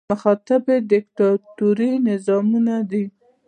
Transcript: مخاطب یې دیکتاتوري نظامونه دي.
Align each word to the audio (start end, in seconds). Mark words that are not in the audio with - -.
مخاطب 0.11 0.61
یې 0.71 0.77
دیکتاتوري 0.91 1.91
نظامونه 2.07 2.75
دي. 2.89 3.03